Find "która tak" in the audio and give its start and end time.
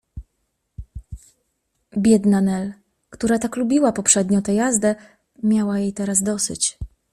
3.09-3.55